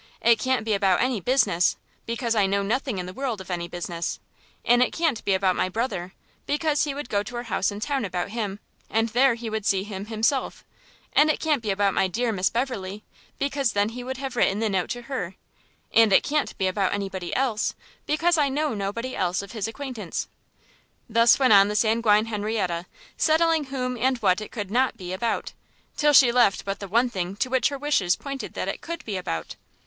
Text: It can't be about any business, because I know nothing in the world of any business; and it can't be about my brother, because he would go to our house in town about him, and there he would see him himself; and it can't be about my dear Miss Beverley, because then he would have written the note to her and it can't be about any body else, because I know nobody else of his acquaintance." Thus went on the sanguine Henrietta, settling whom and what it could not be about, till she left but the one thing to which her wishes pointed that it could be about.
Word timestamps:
It 0.23 0.39
can't 0.39 0.65
be 0.65 0.73
about 0.73 0.99
any 0.99 1.21
business, 1.21 1.77
because 2.07 2.33
I 2.33 2.47
know 2.47 2.63
nothing 2.63 2.97
in 2.97 3.05
the 3.05 3.13
world 3.13 3.39
of 3.39 3.51
any 3.51 3.67
business; 3.67 4.19
and 4.65 4.81
it 4.81 4.91
can't 4.91 5.23
be 5.25 5.35
about 5.35 5.55
my 5.55 5.69
brother, 5.69 6.13
because 6.47 6.85
he 6.85 6.93
would 6.95 7.07
go 7.07 7.21
to 7.21 7.35
our 7.35 7.43
house 7.43 7.69
in 7.71 7.79
town 7.79 8.03
about 8.03 8.29
him, 8.29 8.59
and 8.89 9.09
there 9.09 9.35
he 9.35 9.47
would 9.47 9.63
see 9.63 9.83
him 9.83 10.05
himself; 10.07 10.65
and 11.13 11.29
it 11.29 11.39
can't 11.39 11.61
be 11.61 11.69
about 11.69 11.93
my 11.93 12.07
dear 12.07 12.31
Miss 12.31 12.49
Beverley, 12.49 13.03
because 13.37 13.73
then 13.73 13.89
he 13.89 14.03
would 14.03 14.17
have 14.17 14.35
written 14.35 14.57
the 14.57 14.69
note 14.71 14.89
to 14.89 15.03
her 15.03 15.35
and 15.93 16.11
it 16.11 16.23
can't 16.23 16.57
be 16.57 16.65
about 16.65 16.95
any 16.95 17.07
body 17.07 17.35
else, 17.35 17.75
because 18.07 18.39
I 18.39 18.49
know 18.49 18.73
nobody 18.73 19.15
else 19.15 19.43
of 19.43 19.51
his 19.51 19.67
acquaintance." 19.67 20.27
Thus 21.07 21.37
went 21.37 21.53
on 21.53 21.67
the 21.67 21.75
sanguine 21.75 22.25
Henrietta, 22.25 22.87
settling 23.17 23.65
whom 23.65 23.95
and 23.97 24.17
what 24.17 24.41
it 24.41 24.51
could 24.51 24.71
not 24.71 24.97
be 24.97 25.13
about, 25.13 25.53
till 25.95 26.11
she 26.13 26.31
left 26.31 26.65
but 26.65 26.79
the 26.79 26.87
one 26.87 27.07
thing 27.11 27.35
to 27.35 27.51
which 27.51 27.69
her 27.69 27.77
wishes 27.77 28.15
pointed 28.15 28.55
that 28.55 28.67
it 28.67 28.81
could 28.81 29.05
be 29.05 29.15
about. 29.15 29.55